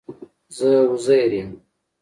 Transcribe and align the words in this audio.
زه 0.57 0.69
عزير 0.91 1.31
يم 1.41 1.51